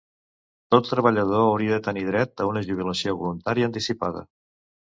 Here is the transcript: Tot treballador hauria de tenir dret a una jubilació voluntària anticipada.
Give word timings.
Tot 0.75 0.87
treballador 0.93 1.43
hauria 1.49 1.75
de 1.77 1.83
tenir 1.89 2.05
dret 2.07 2.45
a 2.47 2.49
una 2.53 2.65
jubilació 2.71 3.15
voluntària 3.23 3.73
anticipada. 3.73 4.29